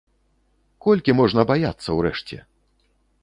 Колькі 0.85 1.15
можна 1.19 1.41
баяцца 1.53 1.89
ўрэшце? 1.99 2.37